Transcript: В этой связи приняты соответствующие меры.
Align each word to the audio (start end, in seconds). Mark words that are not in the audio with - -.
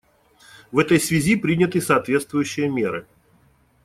В 0.71 0.79
этой 0.79 0.99
связи 0.99 1.35
приняты 1.35 1.79
соответствующие 1.79 2.67
меры. 2.71 3.05